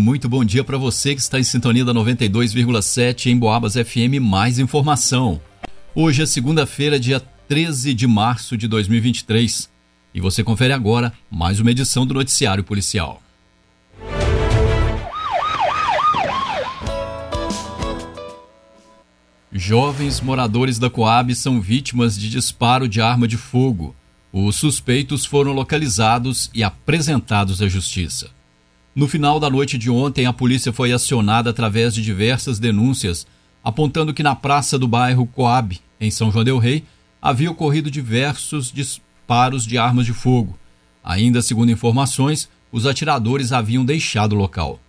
Muito 0.00 0.30
bom 0.30 0.42
dia 0.42 0.64
para 0.64 0.78
você 0.78 1.14
que 1.14 1.20
está 1.20 1.38
em 1.38 1.42
sintonia 1.42 1.84
da 1.84 1.92
92,7 1.92 3.26
em 3.26 3.38
Boabas 3.38 3.74
FM. 3.74 4.18
Mais 4.18 4.58
informação. 4.58 5.38
Hoje 5.94 6.22
é 6.22 6.26
segunda-feira, 6.26 6.98
dia 6.98 7.20
13 7.46 7.92
de 7.92 8.06
março 8.06 8.56
de 8.56 8.66
2023. 8.66 9.68
E 10.14 10.18
você 10.20 10.42
confere 10.42 10.72
agora 10.72 11.12
mais 11.30 11.60
uma 11.60 11.70
edição 11.70 12.06
do 12.06 12.14
Noticiário 12.14 12.64
Policial. 12.64 13.22
Jovens 19.52 20.22
moradores 20.22 20.78
da 20.78 20.88
Coab 20.88 21.34
são 21.34 21.60
vítimas 21.60 22.18
de 22.18 22.30
disparo 22.30 22.88
de 22.88 23.02
arma 23.02 23.28
de 23.28 23.36
fogo. 23.36 23.94
Os 24.32 24.56
suspeitos 24.56 25.26
foram 25.26 25.52
localizados 25.52 26.50
e 26.54 26.64
apresentados 26.64 27.60
à 27.60 27.68
justiça. 27.68 28.39
No 28.94 29.06
final 29.06 29.38
da 29.38 29.48
noite 29.48 29.78
de 29.78 29.88
ontem, 29.88 30.26
a 30.26 30.32
polícia 30.32 30.72
foi 30.72 30.92
acionada 30.92 31.50
através 31.50 31.94
de 31.94 32.02
diversas 32.02 32.58
denúncias, 32.58 33.24
apontando 33.62 34.12
que 34.12 34.22
na 34.22 34.34
praça 34.34 34.76
do 34.76 34.88
bairro 34.88 35.26
Coab, 35.26 35.78
em 36.00 36.10
São 36.10 36.32
João 36.32 36.44
del 36.44 36.58
Rei, 36.58 36.84
havia 37.22 37.50
ocorrido 37.50 37.90
diversos 37.90 38.72
disparos 38.72 39.64
de 39.64 39.78
armas 39.78 40.06
de 40.06 40.12
fogo. 40.12 40.58
Ainda 41.04 41.40
segundo 41.40 41.70
informações, 41.70 42.48
os 42.72 42.84
atiradores 42.84 43.52
haviam 43.52 43.84
deixado 43.84 44.32
o 44.32 44.38
local. 44.38 44.80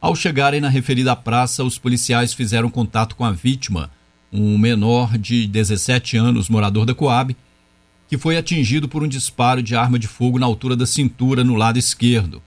Ao 0.00 0.16
chegarem 0.16 0.60
na 0.60 0.68
referida 0.68 1.14
praça, 1.14 1.62
os 1.62 1.78
policiais 1.78 2.34
fizeram 2.34 2.68
contato 2.68 3.14
com 3.14 3.24
a 3.24 3.30
vítima, 3.30 3.90
um 4.32 4.58
menor 4.58 5.16
de 5.16 5.46
17 5.46 6.16
anos, 6.16 6.48
morador 6.48 6.84
da 6.84 6.94
Coab, 6.94 7.36
que 8.08 8.18
foi 8.18 8.36
atingido 8.36 8.88
por 8.88 9.02
um 9.02 9.08
disparo 9.08 9.62
de 9.62 9.76
arma 9.76 9.98
de 9.98 10.08
fogo 10.08 10.40
na 10.40 10.46
altura 10.46 10.74
da 10.74 10.86
cintura 10.86 11.44
no 11.44 11.54
lado 11.54 11.78
esquerdo. 11.78 12.42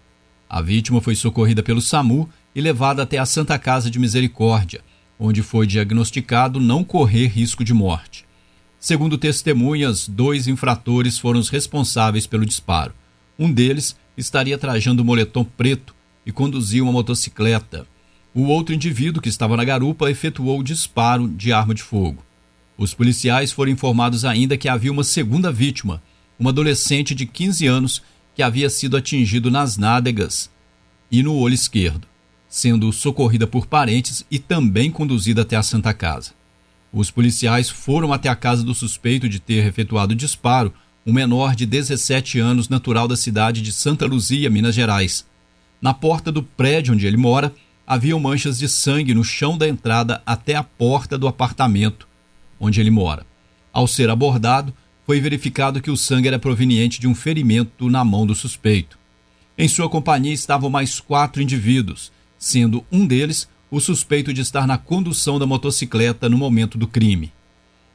A 0.50 0.62
vítima 0.62 1.02
foi 1.02 1.16
socorrida 1.16 1.62
pelo 1.62 1.82
SAMU 1.82 2.30
e 2.56 2.62
levada 2.62 3.03
até 3.03 3.17
a 3.17 3.26
Santa 3.26 3.59
Casa 3.59 3.92
de 3.92 4.00
Misericórdia, 4.00 4.81
onde 5.20 5.42
foi 5.42 5.67
diagnosticado 5.67 6.59
não 6.59 6.84
correr 6.84 7.28
risco 7.28 7.64
de 7.64 7.73
morte. 7.73 8.26
Segundo 8.80 9.18
testemunhas, 9.18 10.08
dois 10.08 10.48
infratores 10.48 11.20
foram 11.20 11.40
os 11.40 11.50
responsáveis 11.50 12.25
pelo 12.25 12.45
disparo. 12.45 12.94
Um 13.38 13.52
deles 13.52 13.95
estaria 14.16 14.58
trajando 14.58 15.02
um 15.02 15.06
moletom 15.06 15.44
preto 15.44 15.94
e 16.25 16.31
conduzia 16.31 16.84
uma 16.84 16.92
motocicleta. 16.92 17.86
O 18.34 18.44
outro 18.44 18.73
indivíduo, 18.73 19.22
que 19.22 19.30
estava 19.30 19.58
na 19.58 19.66
garupa, 19.66 20.09
efetuou 20.09 20.59
o 20.59 20.64
disparo 20.64 21.28
de 21.28 21.52
arma 21.52 21.73
de 21.73 21.84
fogo. 21.84 22.23
Os 22.78 22.94
policiais 22.94 23.52
foram 23.52 23.72
informados 23.72 24.23
ainda 24.23 24.56
que 24.56 24.70
havia 24.70 24.92
uma 24.92 25.03
segunda 25.03 25.52
vítima, 25.52 26.02
uma 26.40 26.52
adolescente 26.52 27.16
de 27.16 27.25
15 27.25 27.66
anos 27.66 28.03
que 28.38 28.44
havia 28.44 28.70
sido 28.70 28.96
atingido 28.96 29.50
nas 29.50 29.78
nádegas 29.78 30.48
e 31.10 31.24
no 31.24 31.34
olho 31.34 31.56
esquerdo, 31.56 32.08
sendo 32.48 32.94
socorrida 32.94 33.48
por 33.48 33.66
parentes 33.66 34.24
e 34.30 34.38
também 34.38 34.92
conduzida 34.92 35.42
até 35.42 35.56
a 35.56 35.64
Santa 35.64 35.92
Casa. 35.92 36.34
Os 36.94 37.10
policiais 37.10 37.68
foram 37.68 38.14
até 38.14 38.30
a 38.30 38.36
casa 38.36 38.64
do 38.64 38.76
suspeito 38.76 39.28
de 39.28 39.40
ter 39.40 39.66
efetuado 39.66 40.14
o 40.14 40.16
disparo, 40.16 40.72
um 41.04 41.12
menor 41.12 41.56
de 41.56 41.66
17 41.66 42.38
anos, 42.38 42.70
natural 42.70 43.08
da 43.08 43.18
cidade 43.18 43.60
de 43.60 43.74
Santa 43.74 44.06
Luzia, 44.06 44.52
Minas 44.52 44.76
Gerais. 44.76 45.26
Na 45.82 45.92
porta 45.92 46.32
do 46.32 46.44
prédio 46.44 46.94
onde 46.94 47.08
ele 47.08 47.18
mora, 47.18 47.52
haviam 47.88 48.20
manchas 48.20 48.60
de 48.60 48.70
sangue 48.70 49.16
no 49.16 49.24
chão 49.24 49.58
da 49.58 49.68
entrada 49.68 50.22
até 50.24 50.54
a 50.54 50.62
porta 50.62 51.18
do 51.18 51.28
apartamento 51.28 52.08
onde 52.60 52.80
ele 52.80 52.92
mora. 52.92 53.26
Ao 53.74 53.88
ser 53.88 54.12
abordado, 54.12 54.72
foi 55.08 55.22
verificado 55.22 55.80
que 55.80 55.89
o 55.89 55.95
sangue 55.95 56.27
era 56.27 56.38
proveniente 56.38 57.00
de 57.00 57.08
um 57.08 57.16
ferimento 57.16 57.89
na 57.89 58.03
mão 58.03 58.27
do 58.27 58.36
suspeito. 58.36 59.00
Em 59.58 59.66
sua 59.66 59.89
companhia 59.89 60.33
estavam 60.33 60.69
mais 60.69 61.00
quatro 61.00 61.41
indivíduos, 61.41 62.11
sendo 62.38 62.86
um 62.91 63.08
deles 63.08 63.47
o 63.72 63.80
suspeito 63.80 64.33
de 64.33 64.41
estar 64.41 64.67
na 64.67 64.78
condução 64.78 65.39
da 65.39 65.45
motocicleta 65.45 66.28
no 66.28 66.38
momento 66.38 66.78
do 66.78 66.85
crime. 66.85 67.31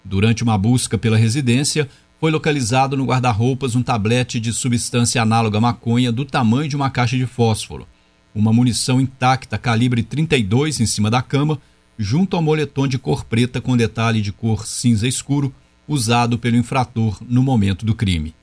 Durante 0.02 0.42
uma 0.42 0.56
busca 0.56 0.96
pela 0.96 1.18
residência, 1.18 1.86
foi 2.18 2.30
localizado 2.30 2.96
no 2.96 3.04
guarda-roupas 3.04 3.76
um 3.76 3.82
tablete 3.82 4.40
de 4.40 4.50
substância 4.50 5.20
análoga 5.20 5.58
à 5.58 5.60
maconha 5.60 6.10
do 6.10 6.24
tamanho 6.24 6.68
de 6.68 6.76
uma 6.76 6.88
caixa 6.88 7.18
de 7.18 7.26
fósforo, 7.26 7.86
uma 8.34 8.54
munição 8.54 8.98
intacta 8.98 9.58
calibre 9.58 10.02
32 10.02 10.80
em 10.80 10.86
cima 10.86 11.10
da 11.10 11.20
cama, 11.20 11.60
junto 11.98 12.36
ao 12.36 12.42
moletom 12.42 12.88
de 12.88 12.98
cor 12.98 13.22
preta 13.22 13.60
com 13.60 13.76
detalhe 13.76 14.22
de 14.22 14.32
cor 14.32 14.66
cinza 14.66 15.06
escuro 15.06 15.54
usado 15.86 16.38
pelo 16.38 16.56
infrator 16.56 17.18
no 17.28 17.42
momento 17.42 17.84
do 17.84 17.94
crime. 17.94 18.34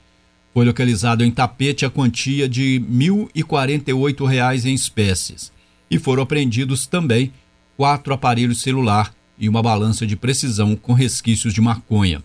Foi 0.52 0.64
localizado 0.64 1.24
em 1.24 1.30
tapete 1.30 1.84
a 1.84 1.90
quantia 1.90 2.48
de 2.48 2.78
R$ 2.78 2.84
1.048 2.90 4.64
em 4.64 4.74
espécies 4.74 5.52
e 5.90 5.98
foram 5.98 6.22
apreendidos 6.22 6.86
também 6.86 7.32
quatro 7.76 8.12
aparelhos 8.12 8.60
celular 8.60 9.14
e 9.38 9.48
uma 9.48 9.62
balança 9.62 10.06
de 10.06 10.16
precisão 10.16 10.76
com 10.76 10.92
resquícios 10.92 11.54
de 11.54 11.60
maconha. 11.60 12.22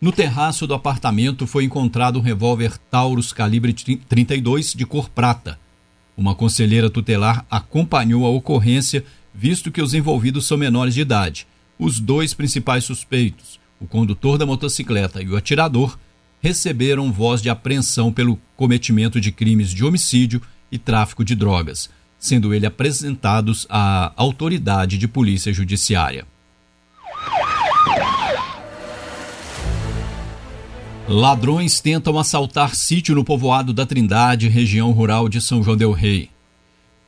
No 0.00 0.10
terraço 0.10 0.66
do 0.66 0.74
apartamento 0.74 1.46
foi 1.46 1.62
encontrado 1.62 2.18
um 2.18 2.22
revólver 2.22 2.76
Taurus 2.90 3.32
calibre 3.32 3.72
32 3.72 4.74
de 4.74 4.84
cor 4.84 5.08
prata. 5.08 5.60
Uma 6.16 6.34
conselheira 6.34 6.90
tutelar 6.90 7.46
acompanhou 7.48 8.26
a 8.26 8.28
ocorrência, 8.28 9.04
visto 9.32 9.70
que 9.70 9.80
os 9.80 9.94
envolvidos 9.94 10.44
são 10.44 10.58
menores 10.58 10.94
de 10.94 11.02
idade. 11.02 11.46
Os 11.78 12.00
dois 12.00 12.34
principais 12.34 12.82
suspeitos, 12.84 13.60
o 13.82 13.86
condutor 13.88 14.38
da 14.38 14.46
motocicleta 14.46 15.20
e 15.20 15.28
o 15.28 15.36
atirador 15.36 15.98
receberam 16.40 17.12
voz 17.12 17.42
de 17.42 17.50
apreensão 17.50 18.12
pelo 18.12 18.38
cometimento 18.56 19.20
de 19.20 19.32
crimes 19.32 19.70
de 19.70 19.84
homicídio 19.84 20.40
e 20.70 20.78
tráfico 20.78 21.24
de 21.24 21.34
drogas, 21.34 21.90
sendo 22.16 22.54
eles 22.54 22.68
apresentados 22.68 23.66
à 23.68 24.12
autoridade 24.16 24.96
de 24.96 25.08
polícia 25.08 25.52
judiciária. 25.52 26.24
Ladrões 31.08 31.80
tentam 31.80 32.16
assaltar 32.16 32.76
sítio 32.76 33.16
no 33.16 33.24
povoado 33.24 33.72
da 33.72 33.84
Trindade, 33.84 34.48
região 34.48 34.92
rural 34.92 35.28
de 35.28 35.40
São 35.40 35.60
João 35.60 35.76
del 35.76 35.90
Rei. 35.90 36.30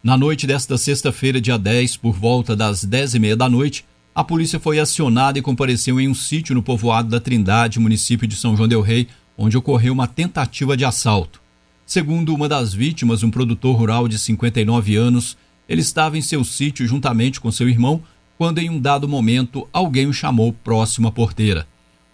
Na 0.03 0.17
noite 0.17 0.45
desta 0.45 0.77
sexta-feira, 0.77 1.41
dia 1.41 1.57
10, 1.57 1.97
por 1.99 2.13
volta 2.13 2.57
das 2.57 2.85
10 2.85 3.15
e 3.15 3.19
meia 3.21 3.37
da 3.37 3.49
noite, 3.49 3.85
a 4.15 4.23
polícia 4.23 4.61
foi 4.61 4.79
acionada 4.79 5.39
e 5.39 5.43
compareceu 5.43 6.01
em 6.01 6.09
um 6.09 6.15
sítio 6.15 6.55
no 6.55 6.63
povoado 6.63 7.09
da 7.09 7.19
Trindade, 7.19 7.81
município 7.81 8.29
de 8.29 8.37
São 8.37 8.57
João 8.57 8.69
del 8.69 8.81
Rei, 8.81 9.09
onde 9.37 9.57
ocorreu 9.57 9.93
uma 9.93 10.07
tentativa 10.07 10.77
de 10.77 10.85
assalto. 10.85 11.43
Segundo 11.85 12.33
uma 12.33 12.49
das 12.49 12.73
vítimas, 12.73 13.25
um 13.25 13.31
produtor 13.31 13.77
rural 13.77 14.07
de 14.07 14.17
59 14.17 14.95
anos, 14.95 15.37
ele 15.69 15.81
estava 15.81 16.17
em 16.17 16.23
seu 16.23 16.45
sítio 16.45 16.87
juntamente 16.87 17.41
com 17.41 17.51
seu 17.51 17.69
irmão 17.69 18.03
quando, 18.39 18.61
em 18.61 18.71
um 18.71 18.81
dado 18.81 19.09
momento, 19.09 19.69
alguém 19.73 20.07
o 20.07 20.13
chamou 20.13 20.53
próximo 20.53 21.09
à 21.09 21.13
porteira. 21.13 21.67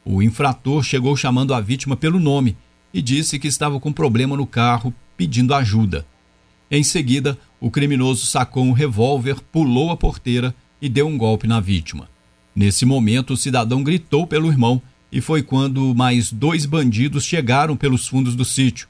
O 0.03 0.22
infrator 0.22 0.82
chegou 0.82 1.15
chamando 1.15 1.53
a 1.53 1.61
vítima 1.61 1.97
pelo 1.97 2.19
nome 2.19 2.56
e 2.94 3.03
disse 3.03 3.38
que 3.38 3.47
estava 3.47 3.78
com 3.78 3.93
problema 3.93 4.37
no 4.37 4.47
carro, 4.47 4.93
pedindo 5.17 5.53
ajuda. 5.53 6.06
Em 6.71 6.82
seguida, 6.82 7.38
o 7.61 7.71
criminoso 7.71 8.25
sacou 8.25 8.65
um 8.65 8.72
revólver, 8.72 9.37
pulou 9.53 9.91
a 9.91 9.97
porteira 9.97 10.55
e 10.81 10.89
deu 10.89 11.07
um 11.07 11.19
golpe 11.19 11.47
na 11.47 11.61
vítima. 11.61 12.09
Nesse 12.55 12.85
momento, 12.85 13.35
o 13.35 13.37
cidadão 13.37 13.83
gritou 13.83 14.27
pelo 14.27 14.49
irmão 14.49 14.83
e 15.13 15.21
foi 15.21 15.43
quando 15.43 15.95
mais 15.95 16.33
dois 16.33 16.67
bandidos 16.67 17.25
chegaram 17.25 17.77
pelos 17.77 18.07
fundos 18.07 18.35
do 18.35 18.45
sítio. 18.45 18.89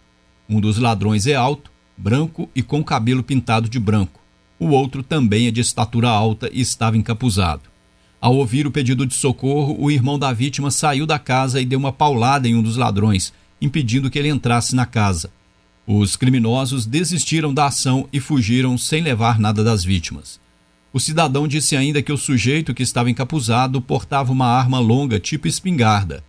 Um 0.49 0.61
dos 0.61 0.79
ladrões 0.79 1.27
é 1.27 1.35
alto, 1.35 1.71
branco 1.97 2.49
e 2.55 2.63
com 2.63 2.83
cabelo 2.83 3.23
pintado 3.23 3.69
de 3.69 3.79
branco. 3.79 4.21
O 4.59 4.69
outro 4.69 5.03
também 5.03 5.47
é 5.47 5.51
de 5.51 5.61
estatura 5.61 6.09
alta 6.09 6.51
e 6.53 6.61
estava 6.61 6.97
encapuzado. 6.97 7.63
Ao 8.21 8.37
ouvir 8.37 8.67
o 8.67 8.71
pedido 8.71 9.07
de 9.07 9.15
socorro, 9.15 9.77
o 9.79 9.91
irmão 9.91 10.19
da 10.19 10.33
vítima 10.33 10.71
saiu 10.71 11.07
da 11.07 11.19
casa 11.19 11.61
e 11.61 11.65
deu 11.65 11.79
uma 11.79 11.93
paulada 11.93 12.47
em 12.47 12.55
um 12.55 12.63
dos 12.63 12.77
ladrões, 12.77 13.33
impedindo 13.61 14.11
que 14.11 14.19
ele 14.19 14.29
entrasse 14.29 14.75
na 14.77 14.85
casa. 14.85 15.31
Os 15.87 16.17
criminosos 16.17 16.85
desistiram 16.85 17.55
da 17.55 17.67
ação 17.67 18.07
e 18.13 18.21
fugiram 18.21 18.77
sem 18.77 19.03
levar 19.03 19.39
nada 19.39 19.65
das 19.65 19.83
vítimas. 19.83 20.39
O 20.93 20.99
cidadão 20.99 21.47
disse 21.47 21.77
ainda 21.77 22.03
que 22.03 22.13
o 22.13 22.19
sujeito 22.19 22.75
que 22.75 22.83
estava 22.83 23.11
encapuzado 23.11 23.81
portava 23.81 24.33
uma 24.33 24.47
arma 24.47 24.81
longa 24.81 25.21
tipo 25.21 25.47
espingarda. 25.47 26.25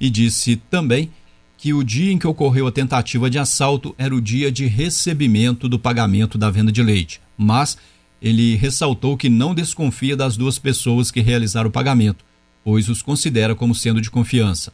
E 0.00 0.10
disse 0.10 0.56
também 0.56 1.10
que 1.56 1.72
o 1.72 1.84
dia 1.84 2.10
em 2.10 2.18
que 2.18 2.26
ocorreu 2.26 2.66
a 2.66 2.72
tentativa 2.72 3.30
de 3.30 3.38
assalto 3.38 3.94
era 3.96 4.14
o 4.14 4.20
dia 4.20 4.50
de 4.50 4.66
recebimento 4.66 5.68
do 5.68 5.78
pagamento 5.78 6.36
da 6.36 6.50
venda 6.50 6.72
de 6.72 6.82
leite, 6.82 7.20
mas 7.36 7.76
ele 8.20 8.56
ressaltou 8.56 9.16
que 9.16 9.28
não 9.28 9.54
desconfia 9.54 10.16
das 10.16 10.36
duas 10.36 10.58
pessoas 10.58 11.10
que 11.10 11.20
realizaram 11.20 11.68
o 11.68 11.72
pagamento, 11.72 12.24
pois 12.64 12.88
os 12.88 13.02
considera 13.02 13.54
como 13.54 13.74
sendo 13.74 14.00
de 14.00 14.10
confiança. 14.10 14.72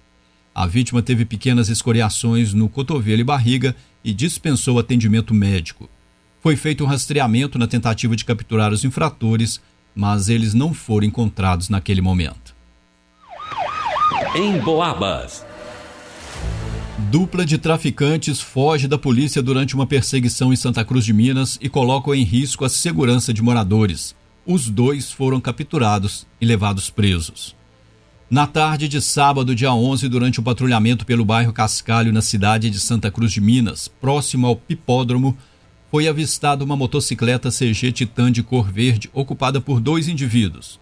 A 0.55 0.67
vítima 0.67 1.03
teve 1.03 1.25
pequenas 1.25 1.69
escoriações 1.69 2.55
no 2.55 2.69
cotovelo 2.69 3.21
e 3.21 3.25
barriga 3.25 3.77
e 4.03 4.15
dispensou 4.15 4.79
atendimento 4.79 5.35
médico. 5.35 5.91
Foi 6.47 6.55
feito 6.55 6.85
um 6.85 6.87
rastreamento 6.87 7.59
na 7.59 7.67
tentativa 7.67 8.15
de 8.15 8.25
capturar 8.25 8.73
os 8.73 8.85
infratores, 8.85 9.61
mas 9.93 10.29
eles 10.29 10.55
não 10.55 10.73
foram 10.73 11.05
encontrados 11.05 11.69
naquele 11.69 12.01
momento. 12.01 12.55
Em 14.33 14.57
Boabas. 14.61 15.45
Dupla 17.11 17.45
de 17.45 17.59
traficantes 17.59 18.41
foge 18.41 18.87
da 18.87 18.97
polícia 18.97 19.43
durante 19.43 19.75
uma 19.75 19.89
perseguição 19.89 20.53
em 20.53 20.57
Santa 20.57 20.85
Cruz 20.85 21.05
de 21.05 21.13
Minas 21.13 21.59
e 21.61 21.69
colocam 21.69 22.15
em 22.15 22.23
risco 22.23 22.65
a 22.65 22.69
segurança 22.69 23.35
de 23.35 23.43
moradores. 23.43 24.15
Os 24.47 24.71
dois 24.71 25.11
foram 25.11 25.41
capturados 25.41 26.29
e 26.41 26.47
levados 26.47 26.89
presos. 26.89 27.57
Na 28.31 28.47
tarde 28.47 28.87
de 28.87 29.03
sábado, 29.03 29.53
dia 29.53 29.75
11, 29.75 30.09
durante 30.09 30.39
o 30.39 30.43
um 30.43 30.45
patrulhamento 30.45 31.05
pelo 31.05 31.25
bairro 31.25 31.53
Cascalho, 31.53 32.13
na 32.13 32.23
cidade 32.23 32.71
de 32.71 32.79
Santa 32.79 33.11
Cruz 33.11 33.33
de 33.33 33.41
Minas, 33.41 33.89
próximo 33.89 34.47
ao 34.47 34.55
Pipódromo, 34.55 35.37
foi 35.97 36.09
avistada 36.09 36.63
uma 36.63 36.77
motocicleta 36.77 37.49
CG 37.51 37.91
Titan 37.91 38.31
de 38.31 38.43
cor 38.43 38.71
verde 38.71 39.09
ocupada 39.15 39.63
por 39.63 39.81
dois 39.81 40.09
indivíduos. 40.09 40.79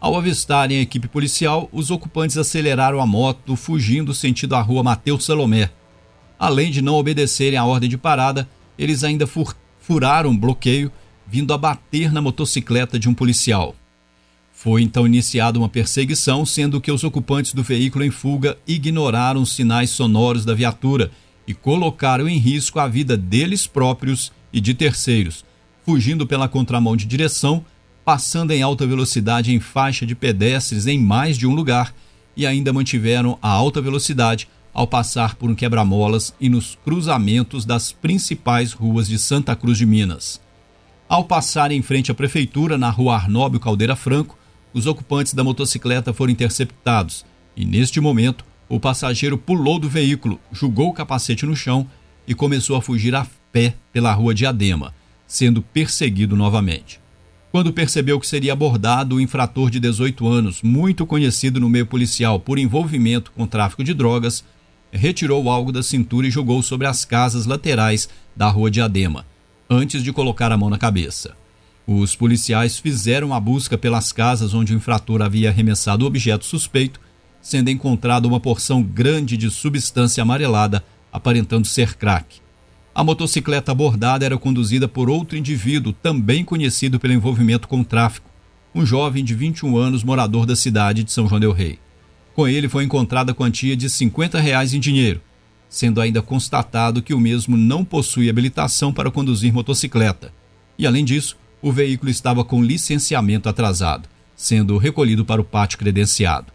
Ao 0.00 0.16
avistarem 0.16 0.78
a 0.78 0.80
equipe 0.80 1.06
policial, 1.08 1.68
os 1.70 1.90
ocupantes 1.90 2.38
aceleraram 2.38 2.98
a 2.98 3.06
moto, 3.06 3.54
fugindo 3.54 4.14
sentido 4.14 4.54
a 4.54 4.62
rua 4.62 4.82
Mateus 4.82 5.26
Salomé. 5.26 5.68
Além 6.38 6.70
de 6.70 6.80
não 6.80 6.94
obedecerem 6.94 7.58
à 7.58 7.66
ordem 7.66 7.86
de 7.86 7.98
parada, 7.98 8.48
eles 8.78 9.04
ainda 9.04 9.26
fur 9.26 9.54
furaram 9.78 10.30
um 10.30 10.38
bloqueio, 10.38 10.90
vindo 11.26 11.52
a 11.52 11.58
bater 11.58 12.10
na 12.10 12.22
motocicleta 12.22 12.98
de 12.98 13.10
um 13.10 13.14
policial. 13.14 13.76
Foi 14.54 14.80
então 14.80 15.06
iniciada 15.06 15.58
uma 15.58 15.68
perseguição, 15.68 16.46
sendo 16.46 16.80
que 16.80 16.90
os 16.90 17.04
ocupantes 17.04 17.52
do 17.52 17.62
veículo 17.62 18.06
em 18.06 18.10
fuga 18.10 18.56
ignoraram 18.66 19.42
os 19.42 19.52
sinais 19.52 19.90
sonoros 19.90 20.46
da 20.46 20.54
viatura 20.54 21.10
e 21.46 21.52
colocaram 21.52 22.26
em 22.26 22.38
risco 22.38 22.80
a 22.80 22.88
vida 22.88 23.18
deles 23.18 23.66
próprios 23.66 24.32
e 24.56 24.60
de 24.60 24.72
terceiros, 24.72 25.44
fugindo 25.84 26.26
pela 26.26 26.48
contramão 26.48 26.96
de 26.96 27.04
direção 27.04 27.62
passando 28.06 28.52
em 28.52 28.62
alta 28.62 28.86
velocidade 28.86 29.52
em 29.52 29.58
faixa 29.58 30.06
de 30.06 30.14
pedestres 30.14 30.86
em 30.86 30.96
mais 30.96 31.36
de 31.36 31.44
um 31.44 31.52
lugar 31.52 31.92
e 32.36 32.46
ainda 32.46 32.72
mantiveram 32.72 33.36
a 33.42 33.50
alta 33.50 33.82
velocidade 33.82 34.48
ao 34.72 34.86
passar 34.86 35.34
por 35.34 35.50
um 35.50 35.56
quebra-molas 35.56 36.32
e 36.40 36.48
nos 36.48 36.78
cruzamentos 36.84 37.64
das 37.64 37.90
principais 37.90 38.72
ruas 38.72 39.08
de 39.08 39.18
Santa 39.18 39.56
Cruz 39.56 39.76
de 39.76 39.84
Minas. 39.84 40.40
Ao 41.08 41.24
passar 41.24 41.72
em 41.72 41.82
frente 41.82 42.12
à 42.12 42.14
prefeitura, 42.14 42.78
na 42.78 42.90
rua 42.90 43.16
Arnóbio 43.16 43.58
Caldeira 43.58 43.96
Franco, 43.96 44.38
os 44.72 44.86
ocupantes 44.86 45.34
da 45.34 45.42
motocicleta 45.42 46.12
foram 46.12 46.32
interceptados 46.32 47.26
e, 47.56 47.64
neste 47.64 48.00
momento, 48.00 48.44
o 48.68 48.78
passageiro 48.78 49.36
pulou 49.36 49.80
do 49.80 49.88
veículo, 49.88 50.40
jogou 50.52 50.90
o 50.90 50.94
capacete 50.94 51.44
no 51.44 51.56
chão 51.56 51.88
e 52.24 52.34
começou 52.34 52.76
a 52.76 52.82
fugir 52.82 53.16
a 53.16 53.26
pé 53.56 53.74
pela 53.90 54.12
rua 54.12 54.34
Diadema, 54.34 54.94
sendo 55.26 55.62
perseguido 55.62 56.36
novamente. 56.36 57.00
Quando 57.50 57.72
percebeu 57.72 58.20
que 58.20 58.26
seria 58.26 58.52
abordado 58.52 59.16
o 59.16 59.20
infrator 59.20 59.70
de 59.70 59.80
18 59.80 60.28
anos, 60.28 60.60
muito 60.60 61.06
conhecido 61.06 61.58
no 61.58 61.70
meio 61.70 61.86
policial 61.86 62.38
por 62.38 62.58
envolvimento 62.58 63.32
com 63.32 63.46
tráfico 63.46 63.82
de 63.82 63.94
drogas, 63.94 64.44
retirou 64.92 65.48
algo 65.48 65.72
da 65.72 65.82
cintura 65.82 66.26
e 66.26 66.30
jogou 66.30 66.62
sobre 66.62 66.86
as 66.86 67.06
casas 67.06 67.46
laterais 67.46 68.10
da 68.36 68.46
rua 68.50 68.70
Diadema, 68.70 69.24
antes 69.70 70.04
de 70.04 70.12
colocar 70.12 70.52
a 70.52 70.58
mão 70.58 70.68
na 70.68 70.76
cabeça. 70.76 71.34
Os 71.86 72.14
policiais 72.14 72.78
fizeram 72.78 73.32
a 73.32 73.40
busca 73.40 73.78
pelas 73.78 74.12
casas 74.12 74.52
onde 74.52 74.74
o 74.74 74.76
infrator 74.76 75.22
havia 75.22 75.48
arremessado 75.48 76.04
o 76.04 76.08
objeto 76.08 76.44
suspeito, 76.44 77.00
sendo 77.40 77.70
encontrada 77.70 78.28
uma 78.28 78.38
porção 78.38 78.82
grande 78.82 79.34
de 79.34 79.50
substância 79.50 80.20
amarelada, 80.20 80.84
aparentando 81.10 81.66
ser 81.66 81.94
crack. 81.94 82.44
A 82.96 83.04
motocicleta 83.04 83.72
abordada 83.72 84.24
era 84.24 84.38
conduzida 84.38 84.88
por 84.88 85.10
outro 85.10 85.36
indivíduo, 85.36 85.92
também 85.92 86.42
conhecido 86.42 86.98
pelo 86.98 87.12
envolvimento 87.12 87.68
com 87.68 87.80
o 87.80 87.84
tráfico, 87.84 88.30
um 88.74 88.86
jovem 88.86 89.22
de 89.22 89.34
21 89.34 89.76
anos, 89.76 90.02
morador 90.02 90.46
da 90.46 90.56
cidade 90.56 91.04
de 91.04 91.12
São 91.12 91.28
João 91.28 91.38
del 91.38 91.52
Rei. 91.52 91.78
Com 92.34 92.48
ele 92.48 92.70
foi 92.70 92.84
encontrada 92.84 93.32
a 93.32 93.34
quantia 93.34 93.76
de 93.76 93.90
50 93.90 94.40
reais 94.40 94.72
em 94.72 94.80
dinheiro, 94.80 95.20
sendo 95.68 96.00
ainda 96.00 96.22
constatado 96.22 97.02
que 97.02 97.12
o 97.12 97.20
mesmo 97.20 97.54
não 97.54 97.84
possui 97.84 98.30
habilitação 98.30 98.94
para 98.94 99.10
conduzir 99.10 99.52
motocicleta. 99.52 100.32
E 100.78 100.86
além 100.86 101.04
disso, 101.04 101.36
o 101.60 101.70
veículo 101.70 102.10
estava 102.10 102.42
com 102.46 102.64
licenciamento 102.64 103.46
atrasado, 103.46 104.08
sendo 104.34 104.78
recolhido 104.78 105.22
para 105.22 105.42
o 105.42 105.44
pátio 105.44 105.76
credenciado. 105.78 106.50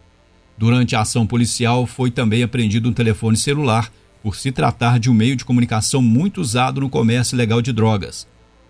Durante 0.57 0.95
a 0.95 1.01
ação 1.01 1.27
policial 1.27 1.85
foi 1.85 2.09
também 2.09 2.41
apreendido 2.41 2.89
um 2.89 2.93
telefone 2.93 3.37
celular 3.37 3.91
por 4.21 4.35
se 4.35 4.51
tratar 4.51 4.99
de 4.99 5.09
um 5.09 5.13
meio 5.13 5.35
de 5.35 5.45
comunicação 5.45 6.01
muito 6.01 6.41
usado 6.41 6.81
no 6.81 6.89
comércio 6.89 7.35
ilegal 7.35 7.61
de 7.61 7.71
drogas. 7.71 8.27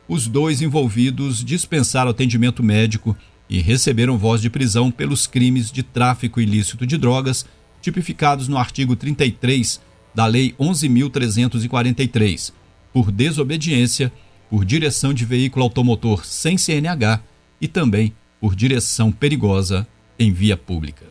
Os 0.07 0.27
dois 0.27 0.62
envolvidos 0.62 1.44
dispensaram 1.44 2.12
atendimento 2.12 2.63
médico 2.63 3.15
e 3.50 3.59
receberam 3.62 4.18
voz 4.18 4.42
de 4.42 4.50
prisão 4.50 4.89
pelos 4.89 5.27
crimes 5.27 5.71
de 5.71 5.83
tráfico 5.83 6.39
ilícito 6.39 6.86
de 6.86 6.98
drogas, 6.98 7.45
tipificados 7.81 8.48
no 8.48 8.57
artigo 8.57 8.95
33 8.95 9.81
da 10.13 10.25
Lei 10.25 10.56
11.343, 10.59 12.53
por 12.94 13.12
desobediência, 13.12 14.12
por 14.50 14.65
direção 14.65 15.13
de 15.13 15.25
veículo 15.25 15.63
automotor 15.63 16.25
sem 16.25 16.57
CNH 16.57 17.21
e 17.59 17.68
também 17.68 18.13
por 18.39 18.56
direção 18.56 19.12
perigosa 19.12 19.88
em 20.18 20.31
via 20.31 20.57
pública. 20.57 21.06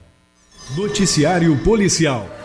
Noticiário 0.76 1.56
Policial 1.64 2.39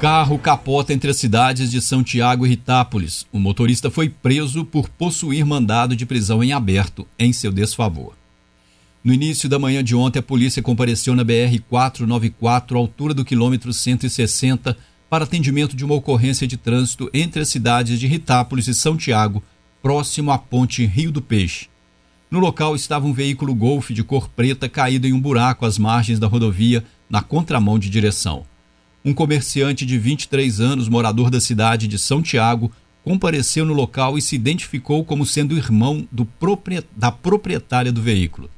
Carro 0.00 0.38
capota 0.38 0.92
entre 0.92 1.10
as 1.10 1.16
cidades 1.16 1.70
de 1.70 1.80
São 1.80 2.04
Tiago 2.04 2.44
e 2.44 2.50
Ritápolis. 2.50 3.26
O 3.32 3.38
motorista 3.38 3.90
foi 3.90 4.10
preso 4.10 4.62
por 4.62 4.90
possuir 4.90 5.46
mandado 5.46 5.96
de 5.96 6.04
prisão 6.04 6.44
em 6.44 6.52
aberto 6.52 7.08
em 7.18 7.32
seu 7.32 7.50
desfavor. 7.50 8.12
No 9.02 9.14
início 9.14 9.48
da 9.48 9.58
manhã 9.58 9.82
de 9.82 9.96
ontem, 9.96 10.18
a 10.18 10.22
polícia 10.22 10.62
compareceu 10.62 11.14
na 11.14 11.24
BR-494, 11.24 12.76
altura 12.76 13.14
do 13.14 13.24
quilômetro 13.24 13.72
160, 13.72 14.76
para 15.08 15.24
atendimento 15.24 15.74
de 15.74 15.82
uma 15.82 15.94
ocorrência 15.94 16.46
de 16.46 16.58
trânsito 16.58 17.08
entre 17.14 17.40
as 17.40 17.48
cidades 17.48 17.98
de 17.98 18.06
Ritápolis 18.06 18.68
e 18.68 18.74
São 18.74 18.98
Tiago, 18.98 19.42
próximo 19.80 20.30
à 20.30 20.36
ponte 20.36 20.84
Rio 20.84 21.10
do 21.10 21.22
Peixe. 21.22 21.68
No 22.30 22.38
local 22.38 22.76
estava 22.76 23.06
um 23.06 23.14
veículo 23.14 23.54
Golf 23.54 23.90
de 23.92 24.04
cor 24.04 24.28
preta 24.28 24.68
caído 24.68 25.06
em 25.06 25.14
um 25.14 25.20
buraco 25.20 25.64
às 25.64 25.78
margens 25.78 26.18
da 26.18 26.26
rodovia, 26.26 26.84
na 27.08 27.22
contramão 27.22 27.78
de 27.78 27.88
direção 27.88 28.44
um 29.06 29.14
comerciante 29.14 29.86
de 29.86 29.96
23 29.96 30.60
anos, 30.60 30.88
morador 30.88 31.30
da 31.30 31.40
cidade 31.40 31.86
de 31.86 31.96
São 31.96 32.20
Tiago, 32.20 32.72
compareceu 33.04 33.64
no 33.64 33.72
local 33.72 34.18
e 34.18 34.20
se 34.20 34.34
identificou 34.34 35.04
como 35.04 35.24
sendo 35.24 35.56
irmão 35.56 36.08
da 36.96 37.12
proprietária 37.12 37.92
do 37.92 38.02
veículo. 38.02 38.50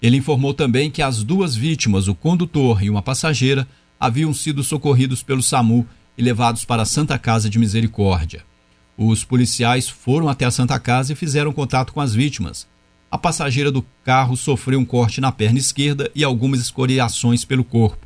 Ele 0.00 0.16
informou 0.16 0.54
também 0.54 0.90
que 0.90 1.02
as 1.02 1.22
duas 1.22 1.54
vítimas, 1.54 2.08
o 2.08 2.14
condutor 2.14 2.82
e 2.82 2.88
uma 2.88 3.02
passageira, 3.02 3.68
haviam 4.00 4.32
sido 4.32 4.64
socorridos 4.64 5.22
pelo 5.22 5.42
SAMU 5.42 5.86
e 6.16 6.22
levados 6.22 6.64
para 6.64 6.80
a 6.80 6.86
Santa 6.86 7.18
Casa 7.18 7.50
de 7.50 7.58
Misericórdia. 7.58 8.42
Os 8.96 9.22
policiais 9.22 9.86
foram 9.86 10.30
até 10.30 10.46
a 10.46 10.50
Santa 10.50 10.78
Casa 10.78 11.12
e 11.12 11.16
fizeram 11.16 11.52
contato 11.52 11.92
com 11.92 12.00
as 12.00 12.14
vítimas. 12.14 12.66
A 13.10 13.18
passageira 13.18 13.70
do 13.70 13.84
carro 14.02 14.34
sofreu 14.34 14.80
um 14.80 14.84
corte 14.84 15.20
na 15.20 15.30
perna 15.30 15.58
esquerda 15.58 16.10
e 16.14 16.24
algumas 16.24 16.60
escoriações 16.60 17.44
pelo 17.44 17.62
corpo. 17.64 18.03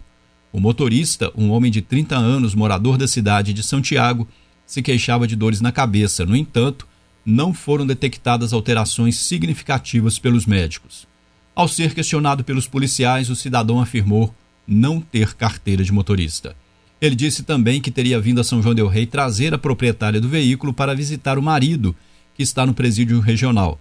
O 0.52 0.60
motorista, 0.60 1.30
um 1.36 1.50
homem 1.50 1.70
de 1.70 1.82
30 1.82 2.16
anos, 2.16 2.54
morador 2.54 2.96
da 2.96 3.06
cidade 3.06 3.52
de 3.52 3.62
São 3.62 3.82
Tiago, 3.82 4.26
se 4.66 4.82
queixava 4.82 5.26
de 5.26 5.36
dores 5.36 5.60
na 5.60 5.70
cabeça. 5.70 6.24
No 6.24 6.34
entanto, 6.34 6.86
não 7.24 7.52
foram 7.52 7.86
detectadas 7.86 8.52
alterações 8.52 9.18
significativas 9.18 10.18
pelos 10.18 10.46
médicos. 10.46 11.06
Ao 11.54 11.68
ser 11.68 11.94
questionado 11.94 12.44
pelos 12.44 12.66
policiais, 12.66 13.28
o 13.28 13.36
cidadão 13.36 13.80
afirmou 13.80 14.34
não 14.66 15.00
ter 15.00 15.34
carteira 15.34 15.84
de 15.84 15.92
motorista. 15.92 16.56
Ele 17.00 17.14
disse 17.14 17.42
também 17.42 17.80
que 17.80 17.90
teria 17.90 18.20
vindo 18.20 18.40
a 18.40 18.44
São 18.44 18.62
João 18.62 18.74
del 18.74 18.88
Rei 18.88 19.06
trazer 19.06 19.52
a 19.52 19.58
proprietária 19.58 20.20
do 20.20 20.28
veículo 20.28 20.72
para 20.72 20.94
visitar 20.94 21.38
o 21.38 21.42
marido, 21.42 21.94
que 22.34 22.42
está 22.42 22.64
no 22.64 22.74
presídio 22.74 23.20
regional. 23.20 23.78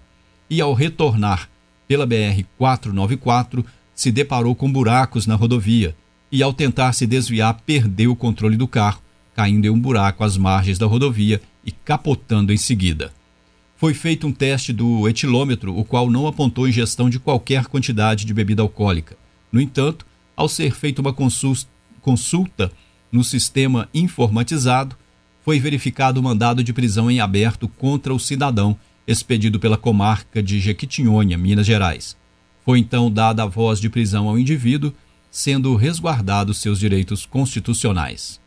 E 0.50 0.60
ao 0.60 0.74
retornar 0.74 1.50
pela 1.88 2.06
BR 2.06 2.44
494, 2.58 3.66
se 3.96 4.12
deparou 4.12 4.54
com 4.54 4.72
buracos 4.72 5.26
na 5.26 5.36
rodovia 5.36 5.96
e, 6.32 6.44
ao 6.44 6.54
tentar 6.54 6.94
se 6.94 7.08
desviar, 7.08 7.62
perdeu 7.66 8.12
o 8.12 8.16
controle 8.16 8.58
do 8.58 8.68
carro, 8.68 9.02
caindo 9.36 9.66
em 9.66 9.70
um 9.70 9.80
buraco 9.80 10.24
às 10.24 10.38
margens 10.38 10.78
da 10.78 10.86
rodovia 10.86 11.42
e 11.66 11.72
capotando 11.72 12.52
em 12.52 12.58
seguida. 12.58 13.14
Foi 13.76 13.94
feito 13.94 14.26
um 14.26 14.32
teste 14.32 14.74
do 14.74 15.08
etilômetro, 15.08 15.78
o 15.78 15.86
qual 15.86 16.10
não 16.10 16.26
apontou 16.26 16.68
ingestão 16.68 17.10
de 17.10 17.20
qualquer 17.20 17.68
quantidade 17.68 18.26
de 18.26 18.34
bebida 18.34 18.62
alcoólica. 18.62 19.16
No 19.52 19.62
entanto, 19.62 20.06
ao 20.36 20.50
ser 20.50 20.76
feita 20.76 21.02
uma 21.02 21.14
consulta 21.14 22.72
no 23.12 23.24
sistema 23.24 23.88
informatizado, 23.94 24.96
foi 25.44 25.60
verificado 25.60 26.20
o 26.20 26.24
mandado 26.24 26.64
de 26.64 26.74
prisão 26.74 27.10
em 27.10 27.20
aberto 27.20 27.68
contra 27.68 28.14
o 28.14 28.20
cidadão, 28.20 28.78
expedido 29.08 29.60
pela 29.60 29.78
comarca 29.78 30.44
de 30.44 30.60
Jequitinhonha, 30.60 31.38
Minas 31.38 31.66
Gerais. 31.66 32.18
Foi 32.66 32.80
então 32.80 33.10
dada 33.10 33.44
a 33.44 33.46
voz 33.46 33.80
de 33.80 33.90
prisão 33.90 34.28
ao 34.28 34.38
indivíduo 34.38 34.92
sendo 35.38 35.76
resguardados 35.76 36.58
seus 36.58 36.80
direitos 36.80 37.24
constitucionais. 37.24 38.42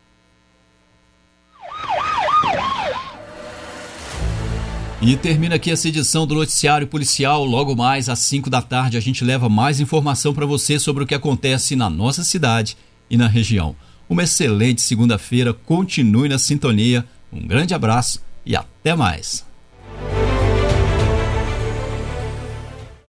E 5.01 5.15
termina 5.15 5.55
aqui 5.55 5.71
essa 5.71 5.87
edição 5.87 6.27
do 6.27 6.35
Noticiário 6.35 6.85
Policial. 6.85 7.45
Logo 7.45 7.77
mais 7.77 8.09
às 8.09 8.19
5 8.19 8.49
da 8.49 8.61
tarde 8.61 8.97
a 8.97 8.99
gente 8.99 9.23
leva 9.23 9.47
mais 9.47 9.79
informação 9.79 10.33
para 10.33 10.45
você 10.45 10.77
sobre 10.77 11.05
o 11.05 11.07
que 11.07 11.15
acontece 11.15 11.77
na 11.77 11.89
nossa 11.89 12.25
cidade 12.25 12.75
e 13.09 13.15
na 13.15 13.27
região. 13.27 13.73
Uma 14.09 14.23
excelente 14.23 14.81
segunda-feira, 14.81 15.53
continue 15.53 16.27
na 16.27 16.37
sintonia. 16.37 17.07
Um 17.31 17.47
grande 17.47 17.73
abraço 17.73 18.21
e 18.45 18.53
até 18.53 18.93
mais. 18.97 19.45